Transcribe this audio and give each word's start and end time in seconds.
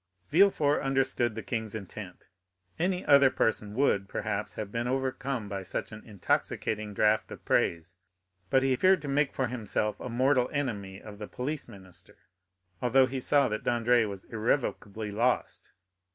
Villefort 0.29 0.81
understood 0.81 1.35
the 1.35 1.43
king's 1.43 1.75
intent. 1.75 2.27
Any 2.79 3.05
other 3.05 3.29
person 3.29 3.75
would, 3.75 4.09
perhaps, 4.09 4.55
have 4.55 4.71
been 4.71 4.87
overcome 4.87 5.47
by 5.47 5.61
such 5.61 5.91
an 5.91 6.01
intoxicating 6.03 6.95
draught 6.95 7.29
of 7.29 7.45
praise; 7.45 7.97
but 8.49 8.63
he 8.63 8.75
feared 8.75 9.03
to 9.03 9.07
make 9.07 9.31
for 9.31 9.45
himself 9.45 9.99
a 9.99 10.09
mortal 10.09 10.49
enemy 10.51 10.99
of 10.99 11.19
the 11.19 11.27
police 11.27 11.67
minister, 11.67 12.17
although 12.81 13.05
he 13.05 13.19
saw 13.19 13.47
that 13.49 13.63
Dandré 13.63 14.09
was 14.09 14.23
irrevocably 14.25 15.11
lost. 15.11 15.71